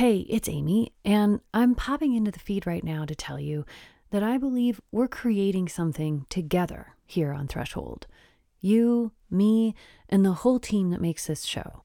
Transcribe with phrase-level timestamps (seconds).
[0.00, 3.66] Hey, it's Amy, and I'm popping into the feed right now to tell you
[4.12, 8.06] that I believe we're creating something together here on Threshold.
[8.62, 9.74] You, me,
[10.08, 11.82] and the whole team that makes this show.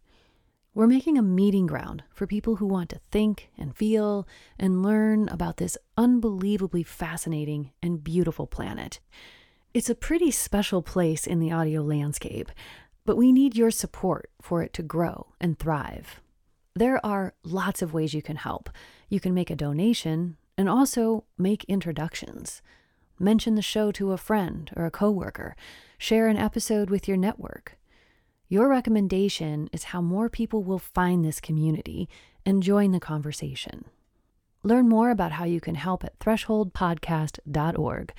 [0.73, 4.25] We're making a meeting ground for people who want to think and feel
[4.57, 9.01] and learn about this unbelievably fascinating and beautiful planet.
[9.73, 12.49] It's a pretty special place in the audio landscape,
[13.03, 16.21] but we need your support for it to grow and thrive.
[16.77, 18.69] There are lots of ways you can help.
[19.07, 22.61] You can make a donation and also make introductions.
[23.17, 25.55] Mention the show to a friend or a coworker.
[25.97, 27.77] Share an episode with your network.
[28.49, 32.09] Your recommendation is how more people will find this community
[32.45, 33.85] and join the conversation.
[34.61, 38.13] Learn more about how you can help at thresholdpodcast.org.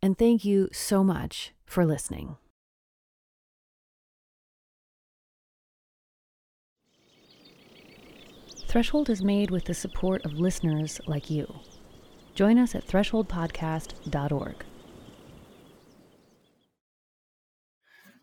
[0.00, 2.36] And thank you so much for listening.
[8.72, 11.46] Threshold is made with the support of listeners like you.
[12.34, 14.64] Join us at thresholdpodcast.org.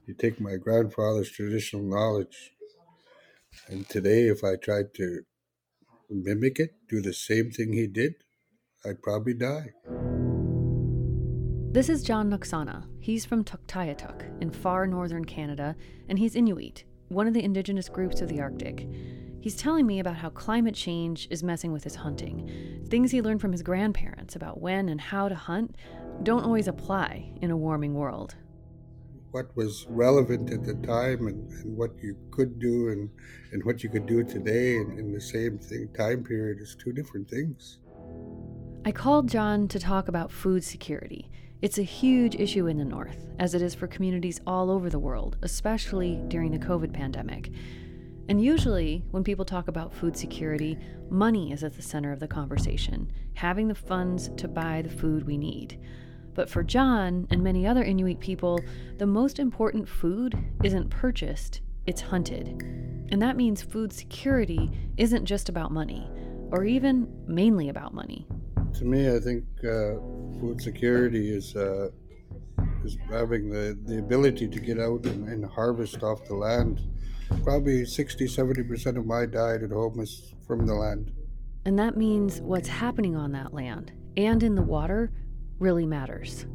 [0.07, 2.53] You take my grandfather's traditional knowledge,
[3.67, 5.19] and today, if I tried to
[6.09, 8.15] mimic it, do the same thing he did,
[8.83, 9.73] I'd probably die.
[11.73, 12.85] This is John Noksana.
[12.99, 15.75] He's from Tuktoyaktuk in far northern Canada,
[16.07, 18.87] and he's Inuit, one of the indigenous groups of the Arctic.
[19.41, 22.83] He's telling me about how climate change is messing with his hunting.
[22.89, 25.75] Things he learned from his grandparents about when and how to hunt
[26.23, 28.35] don't always apply in a warming world.
[29.31, 33.09] What was relevant at the time and, and what you could do and,
[33.53, 36.91] and what you could do today in, in the same thing time period is two
[36.91, 37.77] different things.
[38.83, 41.29] I called John to talk about food security.
[41.61, 44.99] It's a huge issue in the North, as it is for communities all over the
[44.99, 47.51] world, especially during the COVID pandemic.
[48.29, 50.77] And usually, when people talk about food security,
[51.09, 55.25] money is at the center of the conversation, having the funds to buy the food
[55.25, 55.79] we need.
[56.35, 58.59] But for John and many other Inuit people,
[58.99, 62.49] the most important food isn't purchased, it's hunted.
[63.09, 66.07] And that means food security isn't just about money,
[66.51, 68.27] or even mainly about money.
[68.75, 69.97] To me, I think uh,
[70.39, 71.89] food security is uh,
[72.85, 76.79] is having the, the ability to get out and, and harvest off the land
[77.43, 81.11] Probably 60 70% of my diet at home is from the land.
[81.65, 85.11] And that means what's happening on that land and in the water
[85.59, 86.45] really matters.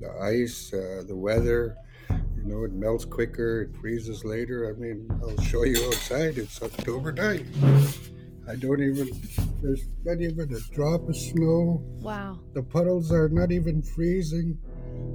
[0.00, 1.76] The ice, uh, the weather,
[2.10, 4.74] you know, it melts quicker, it freezes later.
[4.74, 6.38] I mean, I'll show you outside.
[6.38, 7.46] It's October night.
[8.48, 9.10] I don't even,
[9.60, 11.82] there's not even a drop of snow.
[12.00, 12.38] Wow.
[12.54, 14.58] The puddles are not even freezing.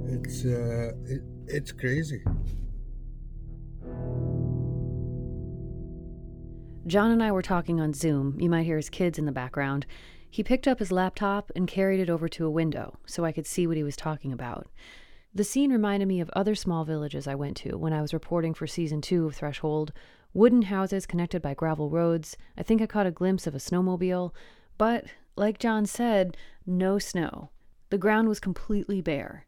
[0.06, 2.22] It's, uh, it, it's crazy.
[6.86, 8.38] John and I were talking on Zoom.
[8.38, 9.86] You might hear his kids in the background.
[10.30, 13.46] He picked up his laptop and carried it over to a window so I could
[13.46, 14.66] see what he was talking about.
[15.34, 18.52] The scene reminded me of other small villages I went to when I was reporting
[18.52, 19.92] for season two of Threshold
[20.34, 22.36] wooden houses connected by gravel roads.
[22.58, 24.32] I think I caught a glimpse of a snowmobile.
[24.76, 25.06] But,
[25.36, 27.50] like John said, no snow.
[27.88, 29.46] The ground was completely bare.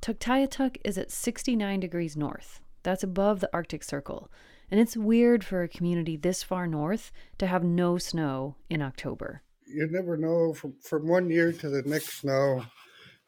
[0.00, 2.60] Tuktoyaktuk is at 69 degrees north.
[2.82, 4.30] That's above the Arctic Circle.
[4.72, 9.42] And it's weird for a community this far north to have no snow in October.
[9.66, 12.64] You never know from, from one year to the next now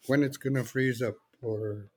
[0.07, 1.91] when it's going to freeze up or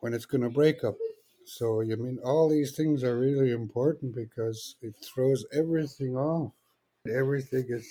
[0.00, 0.96] when it's going to break up.
[1.44, 6.50] So, I mean, all these things are really important because it throws everything off.
[7.08, 7.86] Everything is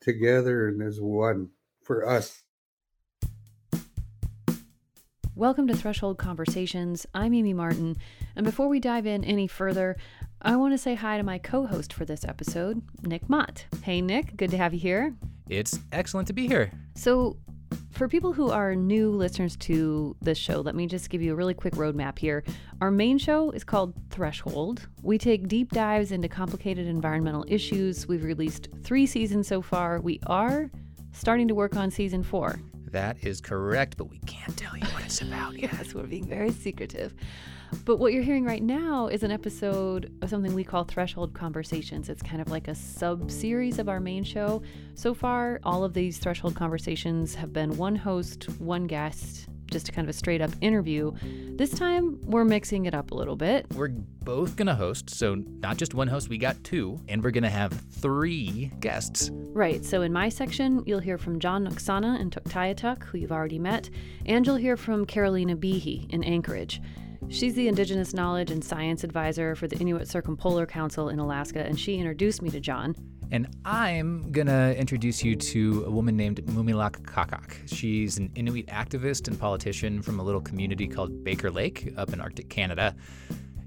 [0.00, 1.50] together and is one
[1.82, 2.44] for us.
[5.38, 7.06] Welcome to Threshold Conversations.
[7.14, 7.96] I'm Amy Martin,
[8.38, 9.96] and before we dive in any further,
[10.40, 13.66] I want to say hi to my co host for this episode, Nick Mott.
[13.82, 15.12] Hey, Nick, good to have you here.
[15.48, 16.70] It's excellent to be here.
[16.94, 17.36] So,
[17.90, 21.34] for people who are new listeners to this show, let me just give you a
[21.34, 22.44] really quick roadmap here.
[22.80, 24.86] Our main show is called Threshold.
[25.02, 28.06] We take deep dives into complicated environmental issues.
[28.06, 30.00] We've released three seasons so far.
[30.00, 30.70] We are
[31.10, 32.60] starting to work on season four.
[32.92, 35.72] That is correct, but we can't tell you what it's about yet.
[35.72, 37.14] yes, we're being very secretive.
[37.84, 42.08] But what you're hearing right now is an episode of something we call Threshold Conversations.
[42.08, 44.62] It's kind of like a sub series of our main show.
[44.94, 49.92] So far, all of these Threshold Conversations have been one host, one guest, just a
[49.92, 51.12] kind of a straight up interview.
[51.56, 53.66] This time, we're mixing it up a little bit.
[53.74, 57.30] We're both going to host, so not just one host, we got two, and we're
[57.30, 59.30] going to have three guests.
[59.32, 63.58] Right, so in my section, you'll hear from John Noksana in Tuktoyaktuk, who you've already
[63.58, 63.90] met,
[64.26, 66.80] and you'll hear from Carolina Behe in Anchorage.
[67.28, 71.78] She's the Indigenous Knowledge and Science Advisor for the Inuit Circumpolar Council in Alaska, and
[71.78, 72.94] she introduced me to John.
[73.30, 77.68] And I'm gonna introduce you to a woman named Mumilaaq Qaqqaq.
[77.68, 82.20] She's an Inuit activist and politician from a little community called Baker Lake up in
[82.20, 82.94] Arctic Canada.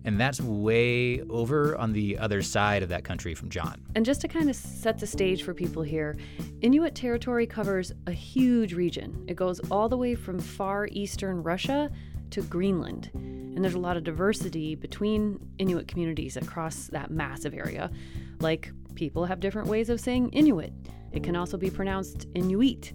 [0.04, 3.80] And that's way over on the other side of that country from John.
[3.94, 6.18] And just to kind of set the stage for people here,
[6.62, 9.24] Inuit territory covers a huge region.
[9.28, 11.92] It goes all the way from far eastern Russia
[12.32, 13.12] to Greenland.
[13.14, 17.92] And there's a lot of diversity between Inuit communities across that massive area.
[18.40, 20.74] Like, people have different ways of saying Inuit.
[21.12, 22.94] It can also be pronounced Inuit.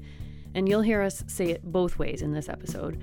[0.54, 3.02] And you'll hear us say it both ways in this episode.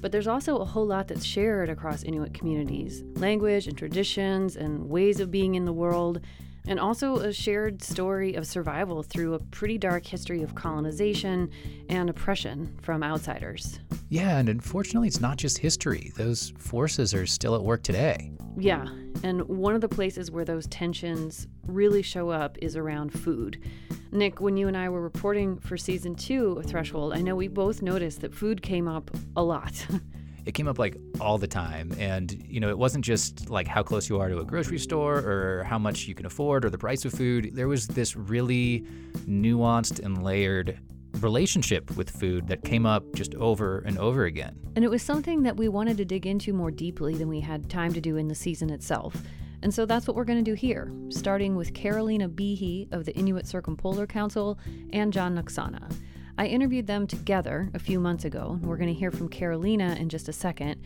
[0.00, 4.88] But there's also a whole lot that's shared across Inuit communities language and traditions and
[4.88, 6.20] ways of being in the world,
[6.66, 11.50] and also a shared story of survival through a pretty dark history of colonization
[11.88, 13.80] and oppression from outsiders.
[14.08, 16.12] Yeah, and unfortunately, it's not just history.
[16.16, 18.32] Those forces are still at work today.
[18.56, 18.86] Yeah,
[19.22, 23.62] and one of the places where those tensions really show up is around food.
[24.10, 27.48] Nick, when you and I were reporting for season two of Threshold, I know we
[27.48, 29.86] both noticed that food came up a lot.
[30.44, 31.92] it came up like all the time.
[31.98, 35.18] And, you know, it wasn't just like how close you are to a grocery store
[35.18, 37.50] or how much you can afford or the price of food.
[37.54, 38.86] There was this really
[39.26, 40.78] nuanced and layered
[41.20, 44.58] relationship with food that came up just over and over again.
[44.76, 47.68] And it was something that we wanted to dig into more deeply than we had
[47.68, 49.16] time to do in the season itself.
[49.62, 53.14] And so that's what we're going to do here, starting with Carolina Behe of the
[53.14, 54.58] Inuit Circumpolar Council
[54.92, 55.94] and John Noksana.
[56.38, 58.58] I interviewed them together a few months ago.
[58.62, 60.80] We're going to hear from Carolina in just a second,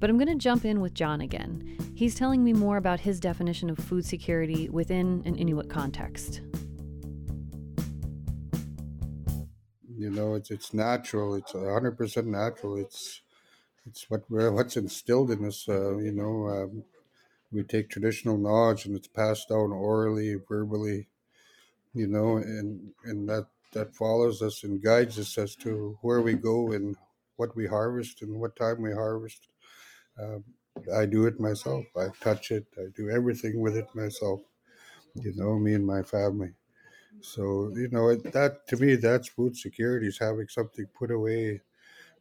[0.00, 1.78] but I'm going to jump in with John again.
[1.94, 6.40] He's telling me more about his definition of food security within an Inuit context.
[9.96, 11.34] You know, it's it's natural.
[11.34, 12.76] It's hundred percent natural.
[12.76, 13.22] It's
[13.86, 15.68] it's what what's instilled in us.
[15.68, 16.84] Uh, you know, um,
[17.50, 21.08] we take traditional knowledge and it's passed down orally, verbally,
[21.94, 26.34] you know, and and that that follows us and guides us as to where we
[26.34, 26.96] go and
[27.36, 29.48] what we harvest and what time we harvest.
[30.20, 30.44] Um,
[30.94, 31.84] I do it myself.
[31.96, 32.66] I touch it.
[32.78, 34.40] I do everything with it myself.
[35.14, 36.52] You know, me and my family.
[37.20, 41.60] So you know that to me, that's food security is having something put away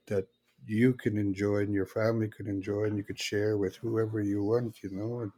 [0.08, 0.28] that
[0.66, 4.44] you can enjoy and your family can enjoy and you could share with whoever you
[4.44, 5.20] want, you know.
[5.22, 5.32] And,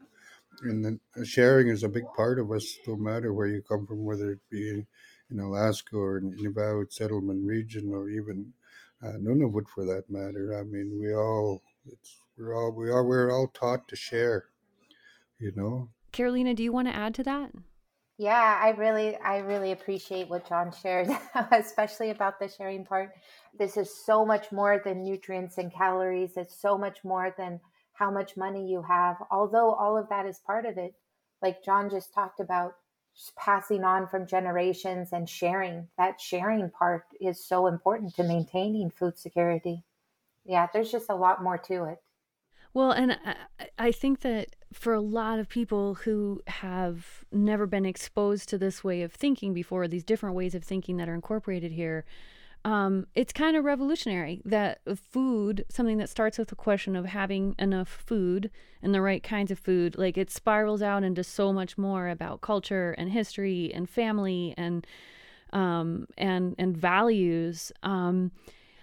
[0.61, 4.05] and then sharing is a big part of us, no matter where you come from,
[4.05, 4.85] whether it be
[5.31, 8.53] in Alaska or in the Inuvialuit settlement region or even
[9.03, 10.57] uh, Nunavut for that matter.
[10.59, 14.45] I mean, we all it's we're all we are we're all taught to share,
[15.39, 15.89] you know.
[16.11, 17.51] Carolina, do you want to add to that?
[18.19, 21.07] Yeah, I really, I really appreciate what John shared,
[21.51, 23.13] especially about the sharing part.
[23.57, 26.35] This is so much more than nutrients and calories.
[26.35, 27.61] It's so much more than
[27.93, 29.15] how much money you have.
[29.31, 30.95] Although all of that is part of it,
[31.41, 32.88] like John just talked about, just
[33.37, 35.87] passing on from generations and sharing.
[35.97, 39.83] That sharing part is so important to maintaining food security.
[40.45, 41.99] Yeah, there's just a lot more to it.
[42.73, 47.85] Well, and I, I think that for a lot of people who have never been
[47.85, 51.71] exposed to this way of thinking before, these different ways of thinking that are incorporated
[51.71, 52.05] here,
[52.65, 57.55] um, it's kind of revolutionary that food, something that starts with the question of having
[57.57, 58.51] enough food
[58.81, 62.41] and the right kinds of food, like it spirals out into so much more about
[62.41, 64.85] culture and history and family and
[65.53, 67.71] um, and and values.
[67.81, 68.31] Um,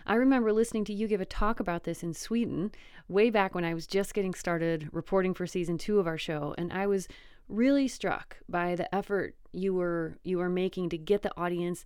[0.07, 2.73] I remember listening to you give a talk about this in Sweden
[3.09, 6.55] way back when I was just getting started reporting for season two of our show,
[6.57, 7.09] and I was
[7.49, 11.85] really struck by the effort you were you were making to get the audience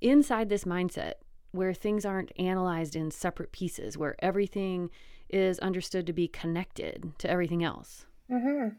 [0.00, 1.14] inside this mindset
[1.52, 4.90] where things aren't analyzed in separate pieces, where everything
[5.28, 8.06] is understood to be connected to everything else.
[8.30, 8.76] Mm-hmm.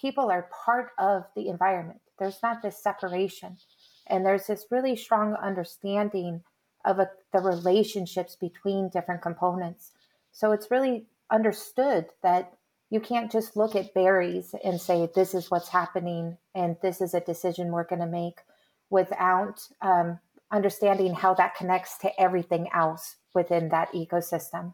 [0.00, 2.00] People are part of the environment.
[2.18, 3.58] There's not this separation.
[4.06, 6.42] And there's this really strong understanding
[6.84, 9.92] of a, the relationships between different components.
[10.32, 12.54] So it's really understood that
[12.90, 17.14] you can't just look at berries and say, this is what's happening and this is
[17.14, 18.40] a decision we're going to make
[18.90, 20.18] without um,
[20.52, 24.72] understanding how that connects to everything else within that ecosystem.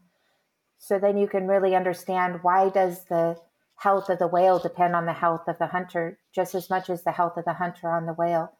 [0.79, 3.37] So then you can really understand why does the
[3.75, 7.03] health of the whale depend on the health of the hunter just as much as
[7.03, 8.51] the health of the hunter on the whale.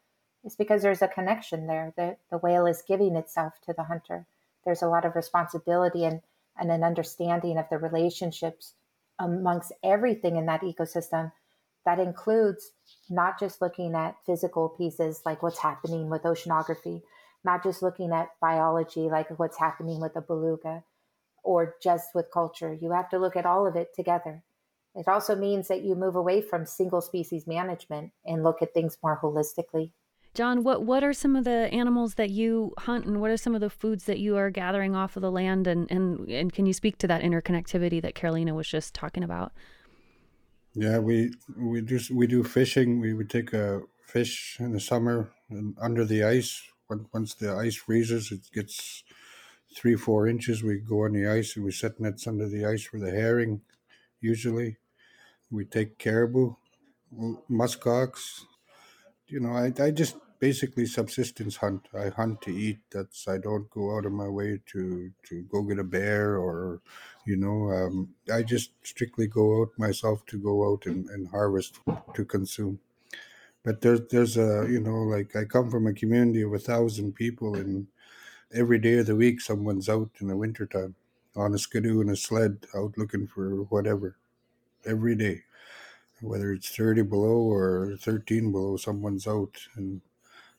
[0.43, 1.93] It's because there's a connection there.
[1.97, 4.27] The, the whale is giving itself to the hunter.
[4.63, 6.21] There's a lot of responsibility and
[6.59, 8.74] and an understanding of the relationships
[9.19, 11.31] amongst everything in that ecosystem
[11.88, 12.72] that includes
[13.10, 17.01] not just looking at physical pieces like what's happening with oceanography,
[17.46, 20.84] not just looking at biology like what's happening with the beluga,
[21.46, 22.74] or just with culture.
[22.74, 24.44] You have to look at all of it together.
[24.96, 28.98] It also means that you move away from single species management and look at things
[29.01, 29.91] more holistically.
[30.34, 33.56] John, what what are some of the animals that you hunt and what are some
[33.56, 36.65] of the foods that you are gathering off of the land and and, and can
[36.65, 39.53] you speak to that interconnectivity that Carolina was just talking about?
[40.77, 43.00] Yeah, we we do we do fishing.
[43.00, 46.62] We would take a fish in the summer and under the ice.
[46.88, 49.03] When, once the ice freezes, it gets
[49.75, 50.63] three four inches.
[50.63, 53.62] We go on the ice and we set nets under the ice for the herring.
[54.22, 54.77] Usually,
[55.51, 56.55] we take caribou,
[57.50, 58.43] muskox.
[59.27, 61.88] You know, I I just basically subsistence hunt.
[61.94, 62.79] I hunt to eat.
[62.91, 66.82] That's I don't go out of my way to to go get a bear or,
[67.25, 71.79] you know, um, I just strictly go out myself to go out and, and harvest
[72.13, 72.79] to consume.
[73.63, 77.15] But there's there's a you know like I come from a community of a thousand
[77.15, 77.88] people and
[78.53, 80.96] every day of the week someone's out in the wintertime
[81.36, 84.15] on a skidoo and a sled out looking for whatever
[84.86, 85.44] every day
[86.22, 90.01] whether it's 30 below or 13 below someone's out and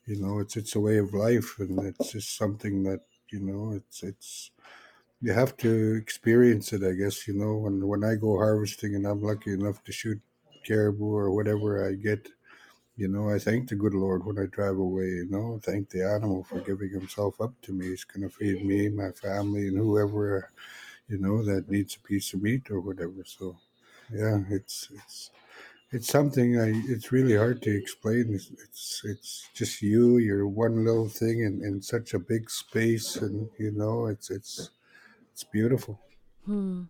[0.08, 3.00] you know it's it's a way of life and it's just something that
[3.30, 4.50] you know it's it's
[5.20, 9.06] you have to experience it i guess you know when when i go harvesting and
[9.06, 10.20] i'm lucky enough to shoot
[10.66, 12.28] caribou or whatever i get
[12.96, 16.02] you know i thank the good lord when i drive away you know thank the
[16.04, 17.86] animal for giving himself up to me.
[17.88, 20.50] He's going to feed me my family and whoever
[21.08, 23.24] you know that needs a piece of meat or whatever.
[23.24, 23.56] So
[24.12, 25.30] yeah it's it's
[25.90, 26.72] it's something I.
[26.86, 28.34] It's really hard to explain.
[28.34, 30.18] It's it's, it's just you.
[30.18, 34.70] You're one little thing in, in such a big space, and you know it's it's
[35.32, 36.00] it's beautiful.
[36.44, 36.84] Hmm.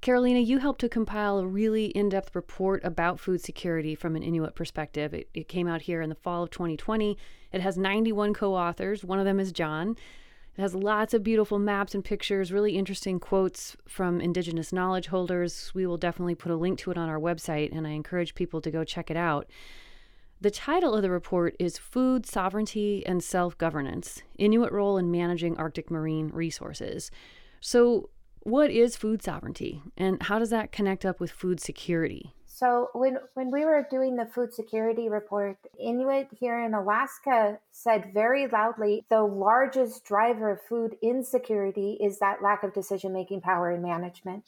[0.00, 4.24] Carolina, you helped to compile a really in depth report about food security from an
[4.24, 5.14] Inuit perspective.
[5.14, 7.16] It, it, came out here in the fall of 2020.
[7.52, 9.04] It has 91 co authors.
[9.04, 9.94] One of them is John.
[10.56, 15.72] It has lots of beautiful maps and pictures, really interesting quotes from Indigenous knowledge holders.
[15.74, 18.60] We will definitely put a link to it on our website, and I encourage people
[18.60, 19.48] to go check it out.
[20.42, 25.56] The title of the report is Food Sovereignty and Self Governance Inuit Role in Managing
[25.56, 27.10] Arctic Marine Resources.
[27.60, 32.34] So, what is food sovereignty, and how does that connect up with food security?
[32.54, 38.12] So when when we were doing the food security report, Inuit here in Alaska said
[38.12, 43.70] very loudly the largest driver of food insecurity is that lack of decision making power
[43.70, 44.44] and management.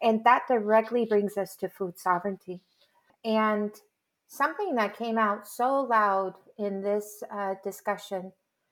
[0.00, 2.60] And that directly brings us to food sovereignty.
[3.24, 3.72] And
[4.28, 8.30] something that came out so loud in this uh, discussion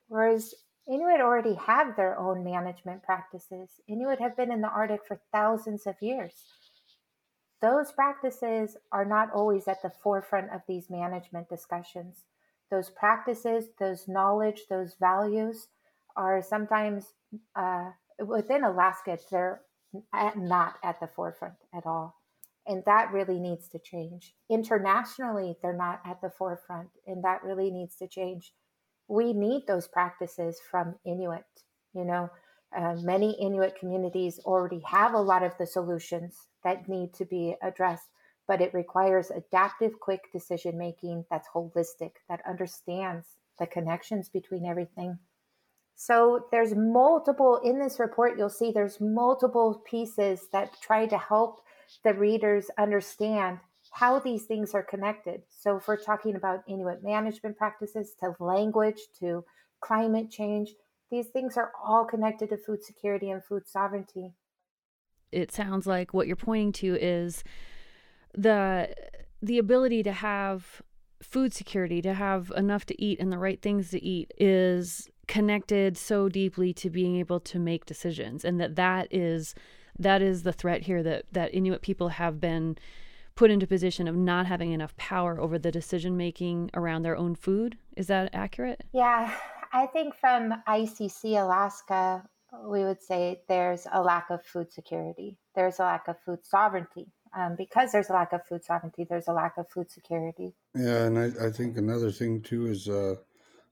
[0.09, 0.55] was
[0.87, 3.81] Inuit already have their own management practices.
[3.89, 6.45] Inuit have been in the Arctic for thousands of years
[7.63, 12.25] those practices are not always at the forefront of these management discussions.
[12.71, 15.69] Those practices, those knowledge, those values
[16.17, 17.15] are sometimes
[17.55, 17.91] uh,
[18.25, 19.63] within Alaska, they're
[20.13, 22.17] at, not at the forefront at all.
[22.67, 24.35] And that really needs to change.
[24.51, 28.53] Internationally, they're not at the forefront, and that really needs to change.
[29.09, 31.45] We need those practices from Inuit.
[31.95, 32.31] You know,
[32.77, 37.55] uh, many Inuit communities already have a lot of the solutions that need to be
[37.63, 38.09] addressed,
[38.49, 43.25] but it requires adaptive, quick decision making that's holistic, that understands
[43.61, 45.17] the connections between everything.
[45.95, 51.61] So there's multiple in this report, you'll see there's multiple pieces that try to help
[52.03, 53.61] the readers understand
[53.93, 55.43] how these things are connected.
[55.49, 59.45] So if we're talking about Inuit management practices to language to
[59.81, 60.71] climate change,
[61.13, 64.33] these things are all connected to food security and food sovereignty
[65.33, 67.45] it sounds like what you're pointing to is
[68.35, 68.95] the
[69.43, 70.83] the ability to have
[71.23, 75.97] food security, to have enough to eat and the right things to eat is connected
[75.97, 79.55] so deeply to being able to make decisions and that that is
[79.99, 82.77] that is the threat here that that Inuit people have been
[83.35, 87.35] put into position of not having enough power over the decision making around their own
[87.35, 87.77] food.
[87.97, 88.83] Is that accurate?
[88.93, 89.31] Yeah,
[89.73, 92.25] I think from ICC Alaska,
[92.65, 95.37] we would say there's a lack of food security.
[95.55, 97.09] There's a lack of food sovereignty.
[97.37, 100.55] Um, because there's a lack of food sovereignty, there's a lack of food security.
[100.75, 103.17] Yeah, and I, I think another thing too is, uh,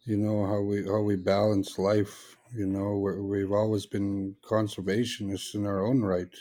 [0.04, 2.36] you know, how we how we balance life.
[2.54, 6.34] You know, we have always been conservationists in our own right.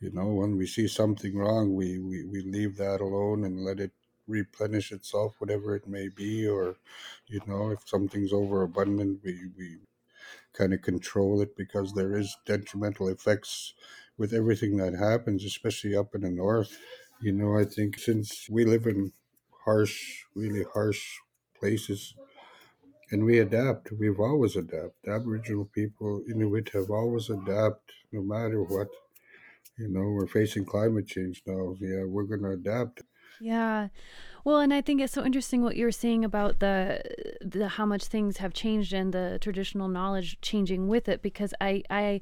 [0.00, 3.80] You know, when we see something wrong, we, we, we leave that alone and let
[3.80, 3.92] it
[4.28, 6.76] replenish itself, whatever it may be, or
[7.28, 9.78] you know, if something's overabundant, we, we
[10.56, 13.74] kind of control it because there is detrimental effects
[14.18, 16.76] with everything that happens, especially up in the north.
[17.20, 19.12] You know, I think since we live in
[19.64, 21.02] harsh, really harsh
[21.58, 22.14] places,
[23.10, 23.92] and we adapt.
[23.92, 25.08] We've always adapted.
[25.08, 28.88] Aboriginal people, Inuit, have always adapted, no matter what.
[29.78, 31.76] You know, we're facing climate change now.
[31.80, 33.02] Yeah, we're going to adapt.
[33.40, 33.88] Yeah.
[34.44, 37.02] Well, and I think it's so interesting what you're saying about the
[37.50, 41.82] the how much things have changed and the traditional knowledge changing with it because I
[41.90, 42.20] I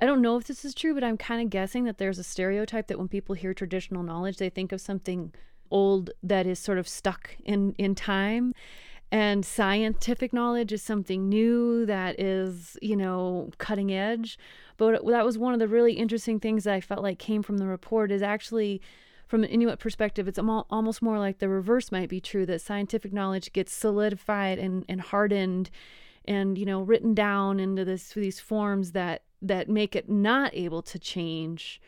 [0.00, 2.24] I don't know if this is true, but I'm kind of guessing that there's a
[2.24, 5.32] stereotype that when people hear traditional knowledge, they think of something
[5.70, 8.52] old that is sort of stuck in in time.
[9.12, 14.38] And scientific knowledge is something new that is you know cutting edge.
[14.76, 17.58] But that was one of the really interesting things that i felt like came from
[17.58, 18.82] the report is actually
[19.26, 23.12] from an inuit perspective it's almost more like the reverse might be true that scientific
[23.12, 25.70] knowledge gets solidified and, and hardened
[26.24, 30.82] and you know written down into this these forms that that make it not able
[30.82, 31.80] to change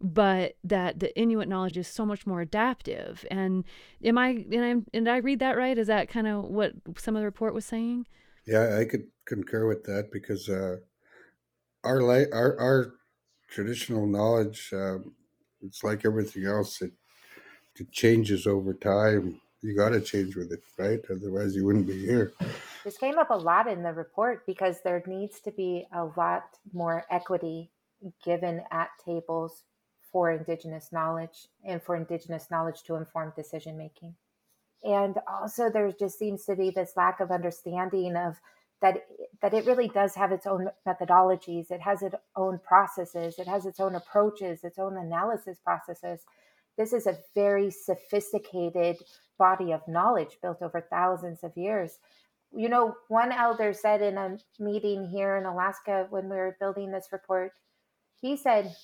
[0.00, 3.24] but that the Inuit knowledge is so much more adaptive.
[3.30, 3.64] And
[4.04, 5.76] am I and I'm and I read that right?
[5.76, 8.06] Is that kind of what some of the report was saying?
[8.46, 10.76] Yeah, I could concur with that because uh,
[11.82, 12.94] our our our
[13.48, 15.14] traditional knowledge, um,
[15.66, 16.82] it's like everything else.
[16.82, 16.92] It
[17.80, 19.40] it changes over time.
[19.62, 21.00] You got to change with it, right?
[21.10, 22.32] Otherwise, you wouldn't be here.
[22.84, 26.44] This came up a lot in the report because there needs to be a lot
[26.72, 27.70] more equity
[28.24, 29.64] given at tables
[30.12, 34.14] for Indigenous knowledge and for Indigenous knowledge to inform decision making.
[34.84, 38.36] And also, there just seems to be this lack of understanding of
[38.82, 39.06] that
[39.42, 43.66] that it really does have its own methodologies, it has its own processes, it has
[43.66, 46.20] its own approaches, its own analysis processes.
[46.76, 48.96] This is a very sophisticated
[49.38, 51.98] body of knowledge built over thousands of years.
[52.52, 56.90] You know, one elder said in a meeting here in Alaska when we were building
[56.90, 57.52] this report,
[58.20, 58.74] he said,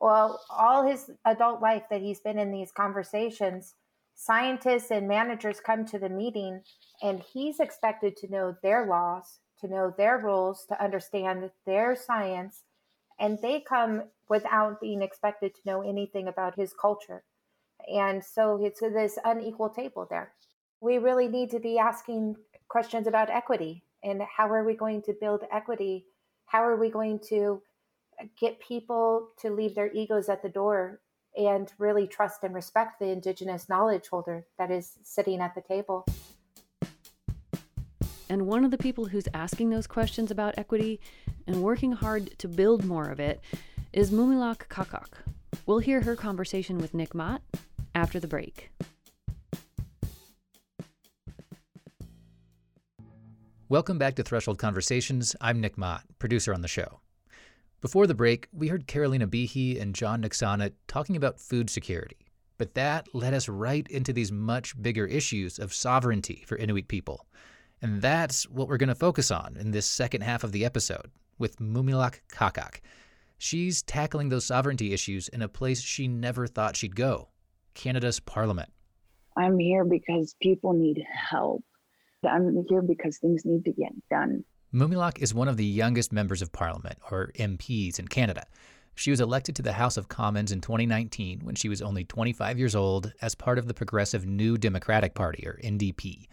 [0.00, 3.74] well, all his adult life that he's been in these conversations,
[4.20, 6.60] scientists and managers come to the meeting
[7.02, 12.64] and he's expected to know their laws, to know their rules, to understand their science,
[13.18, 17.24] and they come without being expected to know anything about his culture.
[17.90, 20.32] And so it's this unequal table there.
[20.82, 22.36] We really need to be asking
[22.68, 26.04] questions about equity and how are we going to build equity?
[26.44, 27.62] How are we going to
[28.38, 31.00] get people to leave their egos at the door
[31.36, 36.04] and really trust and respect the indigenous knowledge holder that is sitting at the table.
[38.28, 41.00] And one of the people who's asking those questions about equity
[41.46, 43.40] and working hard to build more of it
[43.92, 45.08] is Mumilaaq Qaqqaq.
[45.66, 47.42] We'll hear her conversation with Nick Mott
[47.94, 48.70] after the break.
[53.68, 55.36] Welcome back to Threshold Conversations.
[55.40, 56.99] I'm Nick Mott, producer on the show.
[57.80, 62.18] Before the break, we heard Carolina Behe and John Noksana talking about food security.
[62.58, 67.26] But that led us right into these much bigger issues of sovereignty for Inuit people.
[67.80, 71.10] And that's what we're going to focus on in this second half of the episode
[71.38, 72.80] with Mumilaaq Qaqqaq.
[73.38, 77.28] She's tackling those sovereignty issues in a place she never thought she'd go
[77.72, 78.70] Canada's Parliament.
[79.38, 81.64] I'm here because people need help.
[82.28, 84.44] I'm here because things need to get done.
[84.72, 88.46] Mumilaaq is one of the youngest members of parliament, or MPs, in Canada.
[88.94, 92.56] She was elected to the House of Commons in 2019 when she was only 25
[92.56, 96.26] years old as part of the Progressive New Democratic Party, or NDP.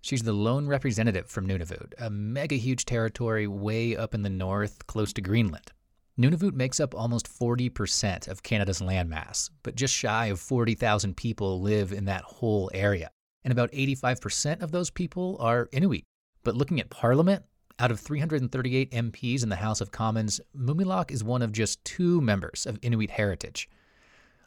[0.00, 4.86] She's the lone representative from Nunavut, a mega huge territory way up in the north,
[4.86, 5.72] close to Greenland.
[6.16, 11.92] Nunavut makes up almost 40% of Canada's landmass, but just shy of 40,000 people live
[11.92, 13.10] in that whole area.
[13.42, 16.04] And about 85% of those people are Inuit.
[16.44, 17.44] But looking at parliament,
[17.82, 22.20] out of 338 MPs in the House of Commons, Mumilaaq is one of just two
[22.20, 23.68] members of Inuit heritage.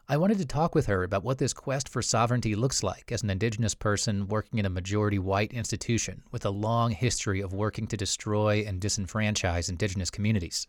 [0.08, 3.24] I wanted to talk with her about what this quest for sovereignty looks like as
[3.24, 7.88] an Indigenous person working in a majority white institution with a long history of working
[7.88, 10.67] to destroy and disenfranchise Indigenous communities.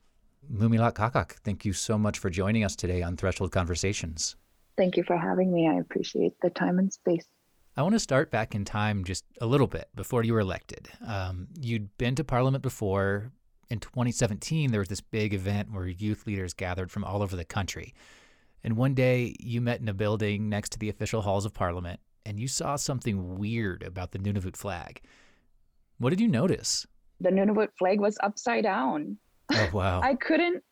[0.52, 4.34] Mumilaaq Qaqqaq, thank you so much for joining us today on Threshold Conversations.
[4.76, 5.68] Thank you for having me.
[5.68, 7.28] I appreciate the time and space.
[7.76, 10.88] I want to start back in time just a little bit before you were elected.
[11.06, 13.32] Um, you'd been to Parliament before.
[13.68, 17.44] In 2017, there was this big event where youth leaders gathered from all over the
[17.44, 17.92] country.
[18.64, 22.00] And one day, you met in a building next to the official halls of Parliament,
[22.24, 25.02] and you saw something weird about the Nunavut flag.
[25.98, 26.86] What did you notice?
[27.20, 29.18] The Nunavut flag was upside down.
[29.52, 30.00] Oh, wow.
[30.04, 30.64] I couldn't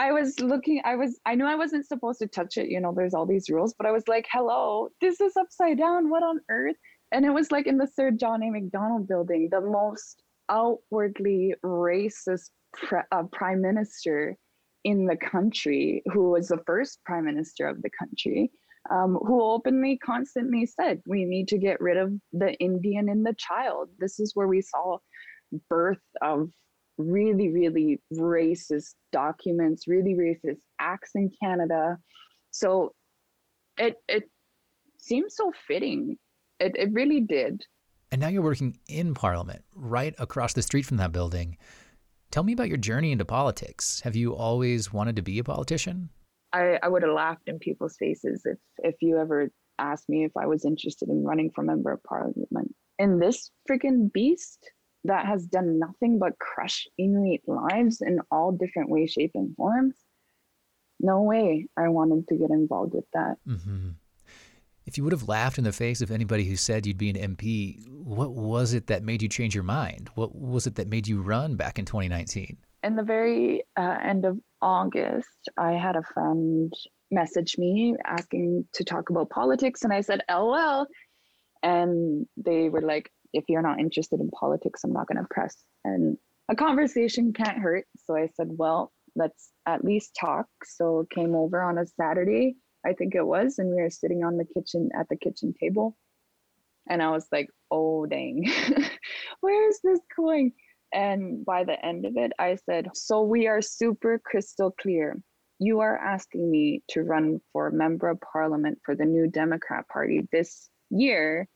[0.00, 2.70] I was looking, I was, I knew I wasn't supposed to touch it.
[2.70, 6.08] You know, there's all these rules, but I was like, hello, this is upside down.
[6.08, 6.76] What on earth?
[7.12, 8.50] And it was like in the third John A.
[8.50, 14.38] Macdonald building, the most outwardly racist pre- uh, prime minister
[14.84, 18.50] in the country, who was the first prime minister of the country,
[18.90, 23.34] um, who openly, constantly said, we need to get rid of the Indian in the
[23.34, 23.90] child.
[23.98, 24.96] This is where we saw
[25.68, 26.48] birth of
[27.00, 31.98] really, really racist documents, really racist acts in Canada.
[32.50, 32.92] So
[33.78, 34.24] it it
[34.98, 36.16] seems so fitting.
[36.58, 37.62] It it really did.
[38.12, 41.56] And now you're working in Parliament, right across the street from that building.
[42.32, 44.00] Tell me about your journey into politics.
[44.00, 46.10] Have you always wanted to be a politician?
[46.52, 50.32] I, I would have laughed in people's faces if if you ever asked me if
[50.36, 52.74] I was interested in running for member of parliament.
[52.98, 54.70] In this freaking beast
[55.04, 59.96] that has done nothing but crush Inuit lives in all different ways, shape, and forms.
[61.00, 63.36] No way I wanted to get involved with that.
[63.48, 63.90] Mm-hmm.
[64.86, 67.36] If you would have laughed in the face of anybody who said you'd be an
[67.36, 70.10] MP, what was it that made you change your mind?
[70.14, 72.56] What was it that made you run back in 2019?
[72.82, 76.72] In the very uh, end of August, I had a friend
[77.10, 80.86] message me asking to talk about politics, and I said, LOL.
[81.62, 85.56] And they were like, if you're not interested in politics, I'm not going to press.
[85.84, 86.16] And
[86.48, 87.86] a conversation can't hurt.
[88.04, 90.46] So I said, well, let's at least talk.
[90.64, 94.36] So came over on a Saturday, I think it was, and we were sitting on
[94.36, 95.96] the kitchen at the kitchen table.
[96.88, 98.50] And I was like, oh, dang,
[99.40, 100.52] where is this going?
[100.92, 105.20] And by the end of it, I said, so we are super crystal clear.
[105.60, 110.26] You are asking me to run for member of parliament for the new Democrat Party
[110.32, 111.46] this year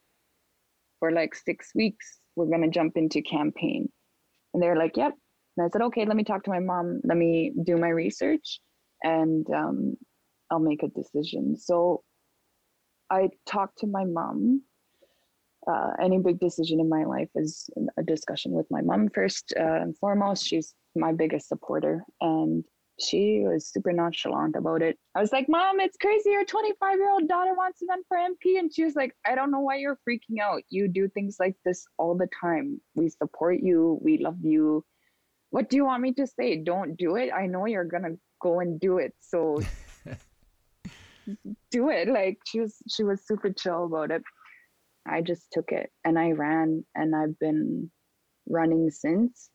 [0.99, 2.19] for like six weeks.
[2.35, 3.89] We're going to jump into campaign.
[4.53, 5.13] And they're like, yep.
[5.57, 7.01] And I said, okay, let me talk to my mom.
[7.03, 8.59] Let me do my research
[9.03, 9.95] and um,
[10.51, 11.57] I'll make a decision.
[11.57, 12.03] So
[13.09, 14.63] I talked to my mom.
[15.67, 19.81] Uh, any big decision in my life is a discussion with my mom first uh,
[19.81, 20.45] and foremost.
[20.45, 22.03] She's my biggest supporter.
[22.21, 22.63] And
[22.99, 24.97] she was super nonchalant about it.
[25.15, 26.29] I was like, Mom, it's crazy.
[26.29, 28.57] Your 25 year old daughter wants to run for MP.
[28.57, 30.63] And she was like, I don't know why you're freaking out.
[30.69, 32.79] You do things like this all the time.
[32.95, 33.99] We support you.
[34.01, 34.85] We love you.
[35.49, 36.63] What do you want me to say?
[36.63, 37.31] Don't do it.
[37.33, 39.13] I know you're going to go and do it.
[39.19, 39.59] So
[41.71, 42.07] do it.
[42.07, 44.23] Like she was, she was super chill about it.
[45.07, 47.91] I just took it and I ran and I've been
[48.47, 49.49] running since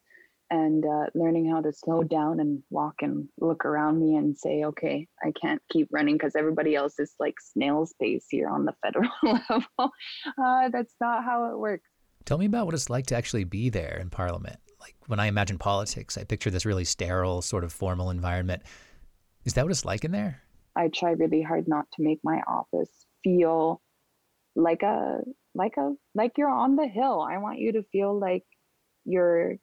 [0.51, 4.65] and uh, learning how to slow down and walk and look around me and say,
[4.65, 8.73] okay, I can't keep running because everybody else is like snail's pace here on the
[8.83, 9.91] federal level.
[10.37, 11.89] Uh, that's not how it works.
[12.25, 14.57] Tell me about what it's like to actually be there in Parliament.
[14.79, 18.61] Like when I imagine politics, I picture this really sterile, sort of formal environment.
[19.45, 20.41] Is that what it's like in there?
[20.75, 22.89] I try really hard not to make my office
[23.23, 23.81] feel
[24.55, 25.19] like a
[25.55, 27.21] like a like you're on the hill.
[27.21, 28.43] I want you to feel like
[29.05, 29.55] you're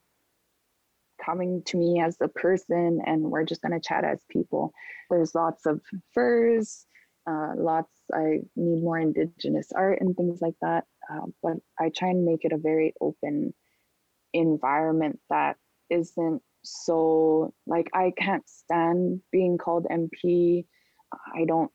[1.24, 4.72] coming to me as a person and we're just going to chat as people.
[5.10, 5.80] There's lots of
[6.14, 6.86] furs,
[7.28, 10.84] uh, lots, I need more indigenous art and things like that.
[11.12, 13.54] Uh, but I try and make it a very open
[14.32, 15.56] environment that
[15.90, 20.66] isn't so like I can't stand being called MP.
[21.34, 21.70] I don't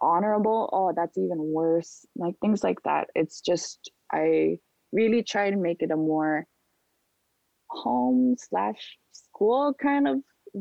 [0.00, 0.68] honorable.
[0.72, 2.06] Oh, that's even worse.
[2.16, 3.08] Like things like that.
[3.14, 4.58] It's just, I
[4.92, 6.46] really try to make it a more
[7.70, 10.18] home slash school kind of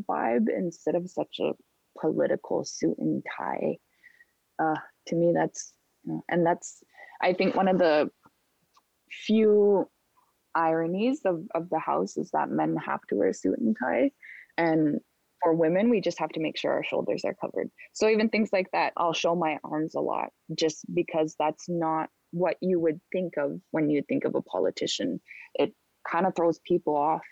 [0.10, 1.54] vibe instead of such a
[2.00, 3.78] political suit and tie.
[4.62, 4.76] Uh,
[5.08, 5.74] to me, that's
[6.30, 6.84] and that's
[7.22, 8.10] I think one of the
[9.12, 9.90] few
[10.56, 14.12] ironies of, of the house is that men have to wear suit and tie,
[14.58, 15.00] and
[15.42, 17.70] for women, we just have to make sure our shoulders are covered.
[17.94, 22.10] So even things like that, I'll show my arms a lot just because that's not
[22.32, 25.22] what you would think of when you think of a politician.
[25.56, 25.74] It
[26.10, 27.26] kind of throws people off,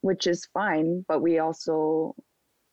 [0.00, 1.04] which is fine.
[1.08, 2.14] But we also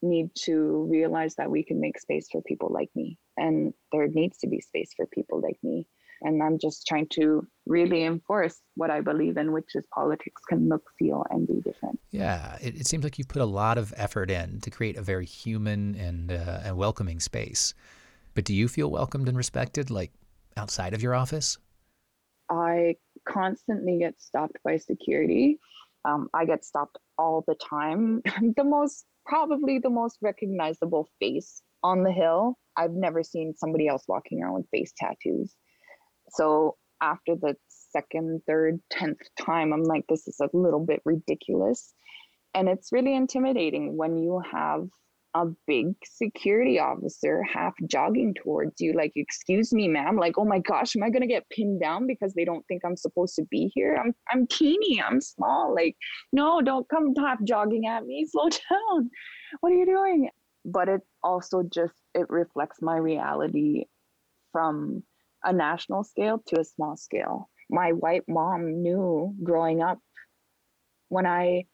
[0.02, 3.18] need to realize that we can make space for people like me.
[3.38, 5.88] And there needs to be space for people like me.
[6.22, 10.70] And I'm just trying to really enforce what I believe in, which is politics can
[10.70, 12.00] look, feel, and be different.
[12.12, 15.02] Yeah, it, it seems like you've put a lot of effort in to create a
[15.02, 17.74] very human and, uh, and welcoming space.
[18.34, 20.12] But do you feel welcomed and respected, like
[20.56, 21.58] outside of your office?
[22.50, 22.96] I
[23.28, 25.60] constantly get stopped by security.
[26.06, 28.22] Um, I get stopped all the time.
[28.56, 32.58] the most, probably the most recognizable face on the hill.
[32.78, 35.56] I've never seen somebody else walking around with face tattoos.
[36.30, 41.94] So after the second, third, tenth time, I'm like, this is a little bit ridiculous.
[42.54, 44.88] And it's really intimidating when you have
[45.36, 50.60] a big security officer half jogging towards you like excuse me ma'am like oh my
[50.60, 53.70] gosh am i to get pinned down because they don't think i'm supposed to be
[53.76, 54.02] here?
[54.02, 55.98] I'm i'm teeny i'm small like
[56.32, 59.10] no don't come half jogging at me slow down.
[59.62, 60.30] What are you doing?
[60.64, 63.86] But it also just it reflects my reality
[64.52, 65.04] from
[65.44, 67.50] a national scale to a small scale.
[67.70, 70.00] My white mom knew growing up
[71.10, 71.66] when I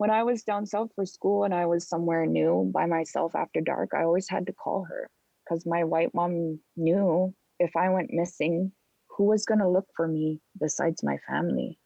[0.00, 3.60] when I was down south for school and I was somewhere new by myself after
[3.60, 5.10] dark, I always had to call her
[5.44, 8.72] because my white mom knew if I went missing,
[9.10, 11.78] who was going to look for me besides my family?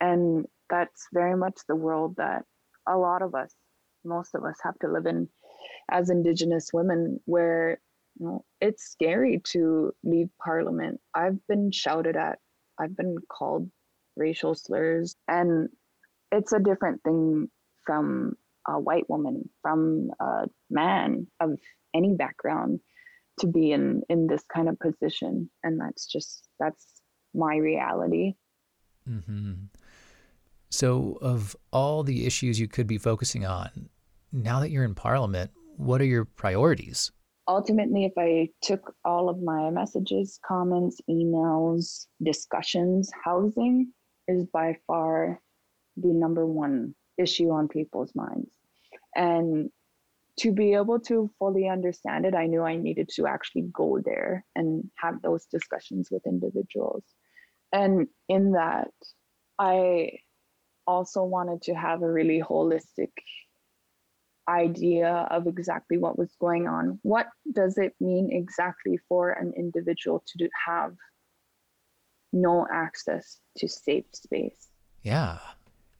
[0.00, 2.44] And that's very much the world that
[2.86, 3.52] a lot of us,
[4.04, 5.28] most of us, have to live in
[5.90, 7.80] as Indigenous women, where
[8.20, 11.00] you know, it's scary to leave Parliament.
[11.12, 12.38] I've been shouted at,
[12.78, 13.68] I've been called
[14.14, 15.70] racial slurs, and
[16.32, 17.48] it's a different thing
[17.84, 18.34] from
[18.66, 21.58] a white woman, from a man of
[21.94, 22.80] any background
[23.40, 25.50] to be in in this kind of position.
[25.62, 26.86] And that's just that's
[27.34, 28.34] my reality.
[29.08, 29.54] Mm-hmm.
[30.70, 33.88] so of all the issues you could be focusing on
[34.30, 37.10] now that you're in parliament what are your priorities?
[37.48, 43.92] Ultimately if i took all of my messages comments emails discussions housing
[44.28, 45.40] is by far
[45.96, 48.50] the number one issue on people's minds.
[49.14, 49.70] And
[50.38, 54.44] to be able to fully understand it, I knew I needed to actually go there
[54.56, 57.04] and have those discussions with individuals.
[57.72, 58.90] And in that,
[59.58, 60.12] I
[60.86, 63.12] also wanted to have a really holistic
[64.48, 66.98] idea of exactly what was going on.
[67.02, 70.94] What does it mean exactly for an individual to have
[72.32, 74.68] no access to safe space?
[75.02, 75.38] Yeah.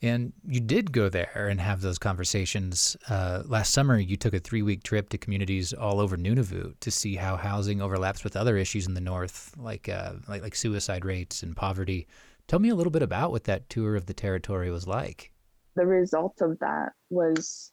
[0.03, 2.97] And you did go there and have those conversations.
[3.09, 6.91] Uh, last summer, you took a three week trip to communities all over Nunavut to
[6.91, 11.05] see how housing overlaps with other issues in the north, like, uh, like, like suicide
[11.05, 12.09] rates and poverty.
[12.49, 15.31] Tell me a little bit about what that tour of the territory was like.
[15.77, 17.71] The result of that was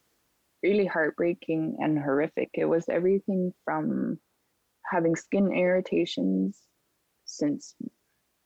[0.61, 2.49] really heartbreaking and horrific.
[2.53, 4.19] It was everything from
[4.85, 6.59] having skin irritations
[7.25, 7.75] since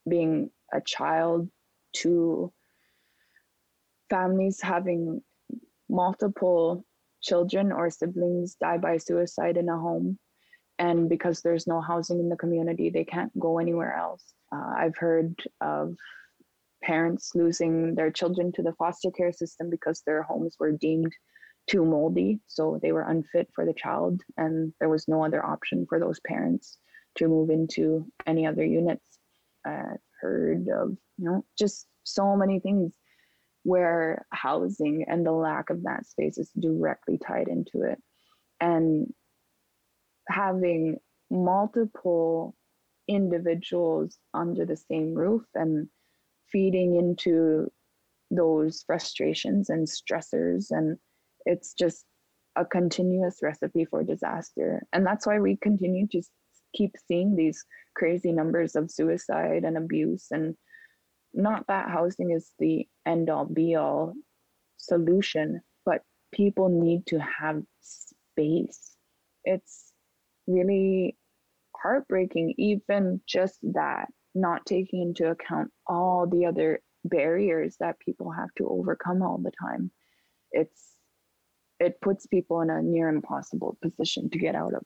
[0.10, 1.50] being a child
[1.98, 2.52] to
[4.14, 5.22] families having
[5.90, 6.86] multiple
[7.22, 10.20] children or siblings die by suicide in a home
[10.78, 14.26] and because there's no housing in the community they can't go anywhere else.
[14.54, 15.96] Uh, i've heard of
[16.84, 21.14] parents losing their children to the foster care system because their homes were deemed
[21.72, 25.86] too moldy so they were unfit for the child and there was no other option
[25.88, 26.78] for those parents
[27.16, 29.20] to move into any other units.
[29.66, 32.94] I've heard of you know just so many things
[33.64, 38.02] where housing and the lack of that space is directly tied into it.
[38.60, 39.14] And
[40.28, 40.98] having
[41.30, 42.56] multiple
[43.08, 45.88] individuals under the same roof and
[46.52, 47.70] feeding into
[48.32, 50.98] those frustrations and stressors and
[51.46, 52.06] it's just
[52.56, 56.22] a continuous recipe for disaster and that's why we continue to
[56.74, 57.64] keep seeing these
[57.96, 60.56] crazy numbers of suicide and abuse and
[61.34, 64.14] not that housing is the end all be all
[64.78, 68.96] solution, but people need to have space.
[69.44, 69.92] It's
[70.48, 71.18] really
[71.76, 78.50] heartbreaking, even just that, not taking into account all the other barriers that people have
[78.58, 79.92] to overcome all the time.
[80.52, 80.94] It's
[81.80, 84.84] it puts people in a near impossible position to get out of.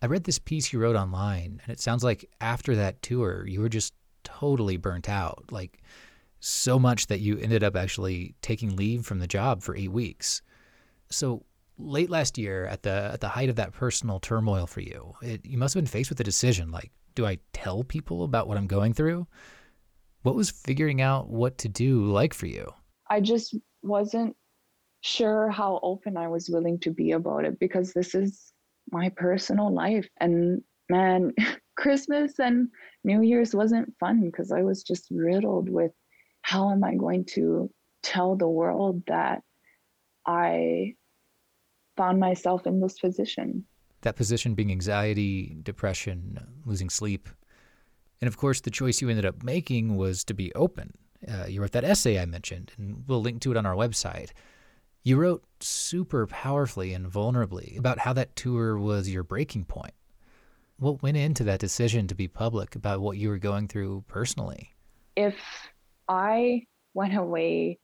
[0.00, 3.60] I read this piece you wrote online, and it sounds like after that tour, you
[3.60, 3.92] were just
[4.38, 5.82] totally burnt out, like
[6.40, 10.42] so much that you ended up actually taking leave from the job for eight weeks.
[11.10, 11.44] So
[11.78, 15.44] late last year, at the at the height of that personal turmoil for you, it,
[15.44, 18.56] you must have been faced with a decision like, do I tell people about what
[18.56, 19.26] I'm going through?
[20.22, 22.72] What was figuring out what to do like for you?
[23.08, 24.36] I just wasn't
[25.02, 28.52] sure how open I was willing to be about it because this is
[28.90, 30.06] my personal life.
[30.18, 31.32] And man,
[31.76, 32.68] Christmas and
[33.04, 35.92] New Year's wasn't fun because I was just riddled with
[36.42, 37.70] how am I going to
[38.02, 39.42] tell the world that
[40.26, 40.94] I
[41.96, 43.64] found myself in this position?
[44.02, 47.28] That position being anxiety, depression, losing sleep.
[48.20, 50.92] And of course, the choice you ended up making was to be open.
[51.26, 54.30] Uh, you wrote that essay I mentioned, and we'll link to it on our website.
[55.02, 59.94] You wrote super powerfully and vulnerably about how that tour was your breaking point
[60.80, 64.74] what went into that decision to be public about what you were going through personally?
[65.14, 65.36] If
[66.08, 66.62] I
[66.94, 67.78] went away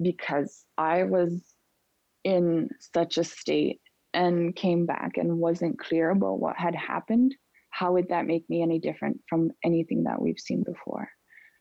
[0.00, 1.42] because I was
[2.24, 3.80] in such a state
[4.14, 7.34] and came back and wasn't clear about what had happened,
[7.70, 11.08] how would that make me any different from anything that we've seen before?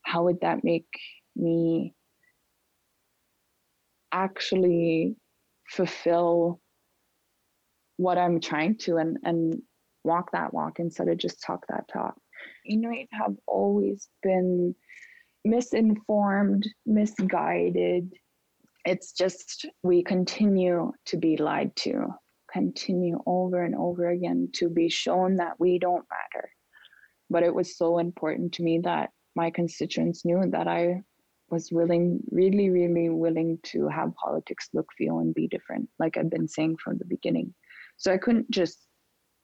[0.04, 0.88] How would that make
[1.36, 1.96] me
[4.12, 5.16] actually
[5.70, 6.60] fulfill
[7.98, 9.62] what I'm trying to and and
[10.04, 12.16] walk that walk instead of just talk that talk.
[12.66, 14.76] Inuit have always been
[15.46, 18.14] misinformed, misguided.
[18.86, 22.08] It's just we continue to be lied to,
[22.52, 26.50] continue over and over again to be shown that we don't matter.
[27.30, 31.04] But it was so important to me that my constituents knew that I
[31.50, 36.30] was willing, really, really willing to have politics look, feel, and be different, like I've
[36.30, 37.54] been saying from the beginning.
[37.98, 38.80] So I couldn't just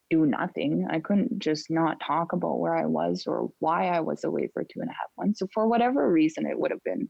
[0.09, 0.87] do nothing.
[0.89, 4.63] I couldn't just not talk about where I was or why I was away for
[4.63, 5.39] two and a half months.
[5.39, 7.09] So for whatever reason it would have been,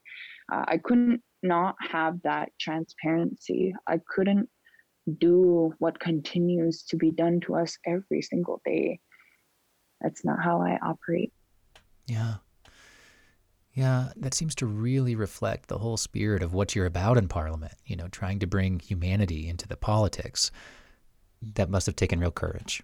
[0.51, 3.73] uh, I couldn't not have that transparency.
[3.87, 4.49] I couldn't
[5.19, 8.99] do what continues to be done to us every single day.
[10.01, 11.31] That's not how I operate.
[12.07, 12.35] Yeah.
[13.73, 17.73] Yeah, that seems to really reflect the whole spirit of what you're about in Parliament,
[17.85, 20.49] you know, trying to bring humanity into the politics.
[21.41, 22.83] That must have taken real courage.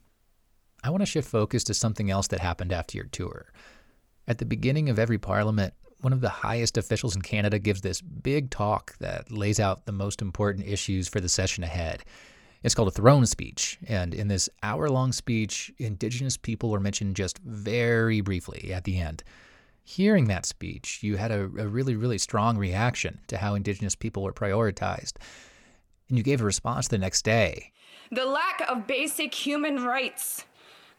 [0.83, 3.51] I want to shift focus to something else that happened after your tour.
[4.27, 8.01] At the beginning of every Parliament, one of the highest officials in Canada gives this
[8.01, 12.03] big talk that lays out the most important issues for the session ahead.
[12.63, 17.15] It's called a throne speech, and in this hour long speech, Indigenous people were mentioned
[17.15, 19.23] just very briefly at the end
[19.83, 24.23] hearing that speech, you had a, a really, really strong reaction to how Indigenous people
[24.23, 25.13] were prioritized.
[26.09, 27.71] And you gave a response the next day.
[28.13, 30.45] The lack of basic human rights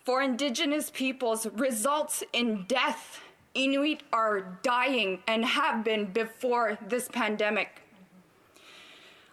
[0.03, 3.21] for Indigenous peoples results in death.
[3.55, 7.83] Inuit are dying and have been before this pandemic.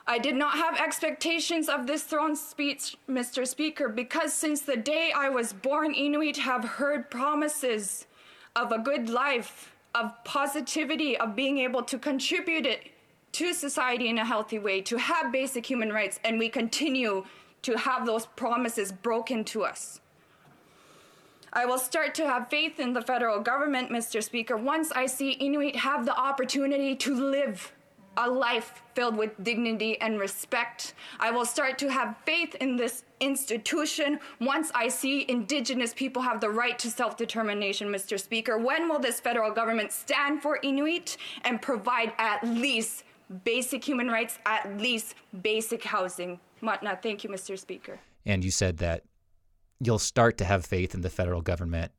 [0.05, 3.47] I did not have expectations of this throne speech, Mr.
[3.47, 8.05] Speaker, because since the day I was born, Inuit have heard promises
[8.55, 12.91] of a good life, of positivity, of being able to contribute it
[13.31, 17.25] to society in a healthy way, to have basic human rights, and we continue
[17.63, 19.99] to have those promises broken to us.
[21.53, 24.23] I will start to have faith in the federal government, Mr.
[24.23, 27.73] Speaker, once I see Inuit have the opportunity to live
[28.17, 30.93] a life filled with dignity and respect.
[31.19, 36.41] I will start to have faith in this institution once I see Indigenous people have
[36.41, 38.19] the right to self determination, Mr.
[38.19, 38.57] Speaker.
[38.57, 43.03] When will this federal government stand for Inuit and provide at least
[43.45, 46.39] basic human rights, at least basic housing?
[46.61, 47.57] Matna, thank you, Mr.
[47.57, 47.99] Speaker.
[48.25, 49.03] And you said that
[49.79, 51.91] you'll start to have faith in the federal government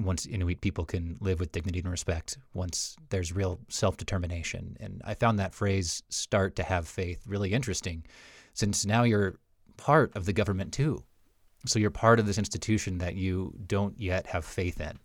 [0.00, 4.76] once Inuit people can live with dignity and respect, once there's real self determination.
[4.80, 8.04] And I found that phrase, start to have faith, really interesting,
[8.54, 9.36] since now you're
[9.76, 11.02] part of the government too.
[11.66, 14.98] So you're part of this institution that you don't yet have faith in.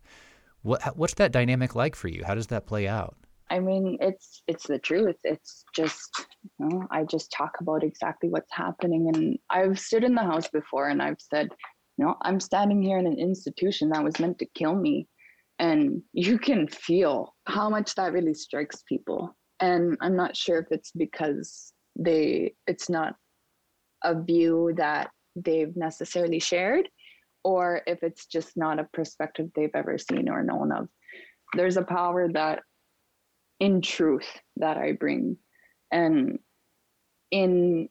[0.62, 2.24] What, what's that dynamic like for you?
[2.24, 3.16] How does that play out?
[3.50, 5.16] I mean, it's it's the truth.
[5.24, 6.26] It's just
[6.58, 10.48] you know, I just talk about exactly what's happening, and I've stood in the house
[10.48, 11.48] before, and I've said,
[11.96, 15.08] you know, I'm standing here in an institution that was meant to kill me.
[15.58, 19.36] And you can feel how much that really strikes people.
[19.60, 23.14] And I'm not sure if it's because they, it's not
[24.02, 26.88] a view that they've necessarily shared,
[27.44, 30.88] or if it's just not a perspective they've ever seen or known of.
[31.56, 32.60] There's a power that,
[33.60, 35.36] in truth, that I bring.
[35.90, 36.38] And
[37.30, 37.88] in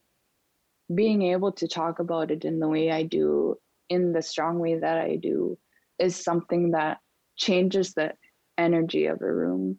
[0.93, 3.57] being able to talk about it in the way I do
[3.89, 5.57] in the strong way that I do
[5.99, 6.97] is something that
[7.35, 8.13] changes the
[8.57, 9.77] energy of a room.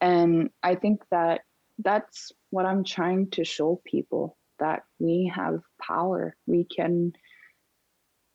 [0.00, 1.42] And I think that
[1.78, 6.34] that's what I'm trying to show people that we have power.
[6.46, 7.12] We can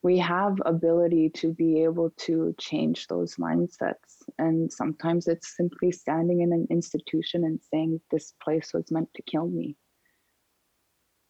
[0.04, 6.42] we have ability to be able to change those mindsets and sometimes it's simply standing
[6.42, 9.76] in an institution and saying this place was meant to kill me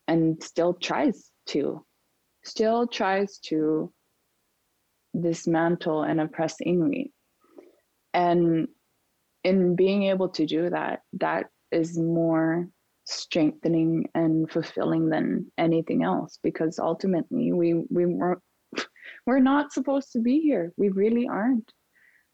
[0.08, 1.86] and still tries to
[2.44, 3.92] still tries to
[5.20, 7.12] dismantle and oppress Inuit.
[8.14, 8.68] And
[9.44, 12.68] in being able to do that, that is more
[13.06, 18.42] strengthening and fulfilling than anything else because ultimately we we weren't
[19.26, 20.74] we're not supposed to be here.
[20.78, 21.72] We really aren't.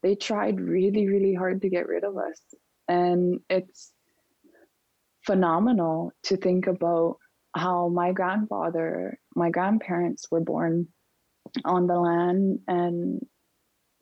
[0.02, 2.42] They tried really, really hard to get rid of us.
[2.88, 3.92] And it's
[5.26, 7.18] phenomenal to think about
[7.56, 10.88] how my grandfather, my grandparents were born
[11.66, 13.22] on the land and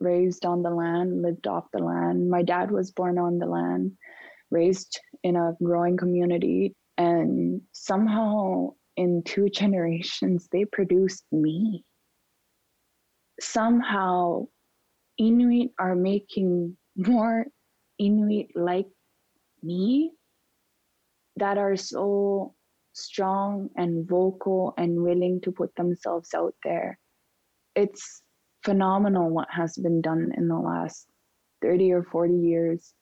[0.00, 2.30] raised on the land, lived off the land.
[2.30, 3.92] My dad was born on the land,
[4.50, 11.84] raised in a growing community, and somehow in two generations, they produced me.
[13.40, 14.48] Somehow,
[15.18, 17.46] Inuit are making more
[17.98, 18.86] Inuit like
[19.62, 20.12] me
[21.36, 22.54] that are so
[22.92, 26.98] strong and vocal and willing to put themselves out there.
[27.74, 28.22] It's
[28.64, 31.06] phenomenal what has been done in the last
[31.62, 32.94] 30 or 40 years.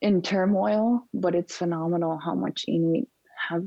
[0.00, 3.08] in turmoil, but it's phenomenal how much Inuit
[3.48, 3.66] have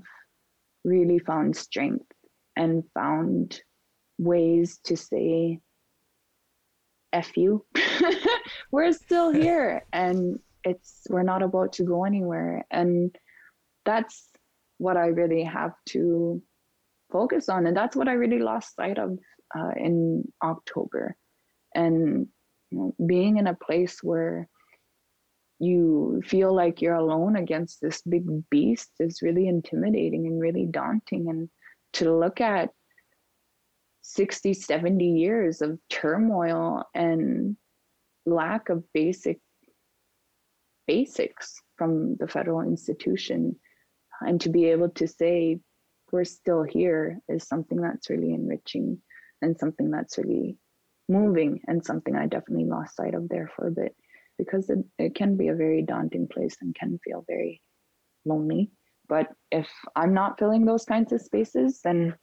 [0.84, 2.06] really found strength
[2.56, 3.62] and found
[4.20, 5.60] ways to say
[7.12, 7.66] F you.
[8.72, 12.66] we're still here and it's we're not about to go anywhere.
[12.70, 13.16] And
[13.86, 14.30] that's
[14.78, 16.42] what I really have to
[17.12, 17.66] focus on.
[17.66, 19.18] And that's what I really lost sight of
[19.58, 21.16] uh, in October.
[21.74, 22.28] And
[22.72, 24.48] you know, being in a place where
[25.60, 31.30] you feel like you're alone against this big beast is really intimidating and really daunting.
[31.30, 31.50] And
[31.94, 32.70] to look at
[34.12, 37.56] 60, 70 years of turmoil and
[38.26, 39.40] lack of basic
[40.88, 43.56] basics from the federal institution
[44.22, 45.60] and to be able to say
[46.12, 49.00] we're still here is something that's really enriching
[49.44, 50.58] and something that's really
[51.08, 53.96] moving and something I definitely lost sight of there for a bit
[54.40, 57.62] because it, it can be a very daunting place and can feel very
[58.26, 58.72] lonely.
[59.08, 62.16] But if I'm not filling those kinds of spaces, then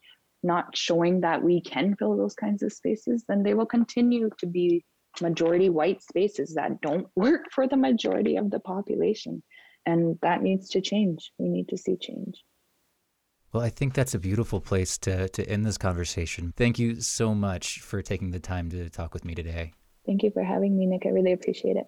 [0.43, 4.45] not showing that we can fill those kinds of spaces, then they will continue to
[4.45, 4.85] be
[5.21, 9.41] majority white spaces that don't work for the majority of the population.
[9.85, 11.31] And that needs to change.
[11.37, 12.43] We need to see change.
[13.53, 16.53] Well, I think that's a beautiful place to, to end this conversation.
[16.57, 19.73] Thank you so much for taking the time to talk with me today.
[20.05, 21.05] Thank you for having me, Nick.
[21.05, 21.85] I really appreciate it.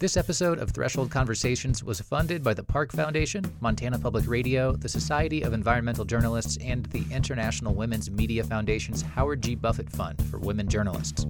[0.00, 4.88] This episode of Threshold Conversations was funded by the Park Foundation, Montana Public Radio, the
[4.88, 9.54] Society of Environmental Journalists, and the International Women's Media Foundation's Howard G.
[9.54, 11.26] Buffett Fund for Women Journalists.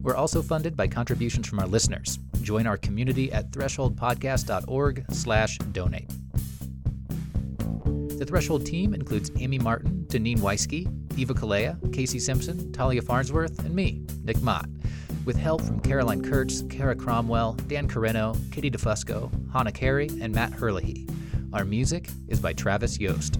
[0.00, 2.18] We're also funded by contributions from our listeners.
[2.40, 6.10] Join our community at thresholdpodcast.org/donate.
[8.18, 13.74] The Threshold team includes Amy Martin, Deneen Weisky, Eva Kalea, Casey Simpson, Talia Farnsworth, and
[13.74, 14.70] me, Nick Mott
[15.26, 20.52] with help from Caroline Kurtz, Kara Cromwell, Dan Carreno, Kitty DeFusco, Hannah Carey, and Matt
[20.52, 21.06] Herlihy.
[21.52, 23.38] Our music is by Travis Yost.